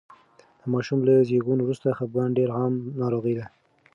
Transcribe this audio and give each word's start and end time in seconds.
د 0.59 0.61
ماشوم 0.73 0.99
له 1.07 1.13
زېږون 1.27 1.59
وروسته 1.61 1.95
خپګان 1.97 2.29
ډېره 2.37 2.53
عامه 2.59 2.79
ناروغي 3.01 3.33
ده. 3.39 3.45